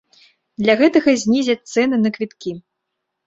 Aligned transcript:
Для 0.63 0.75
гэтага 0.79 1.13
знізяць 1.23 1.67
цэны 1.73 2.01
на 2.05 2.13
квіткі. 2.15 2.55